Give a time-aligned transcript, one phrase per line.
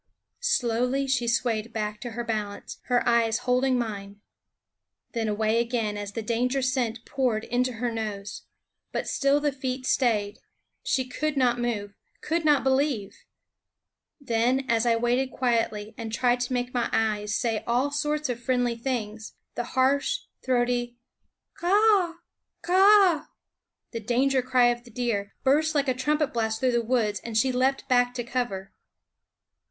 [0.39, 4.19] Slowly she swayed back to her bal ance, her eyes holding mine;
[5.11, 6.61] then away again 34 What the Fauns Know SCHOOL OF as the danger
[6.99, 8.41] scent poured into her nose.
[8.91, 10.39] But still the feet stayed.
[10.81, 13.15] She could not move; could not believe.
[14.19, 18.39] Then, as I waited quietly and tried to make my eyes say all sorts of
[18.39, 20.97] friendly things, the harsh, throaty
[21.59, 22.15] K a a a h!
[22.65, 23.23] k a a a h!
[23.91, 27.37] the danger cry of the deer, burst like a trumpet blast through the woods, and
[27.37, 28.73] she leaped back to cover.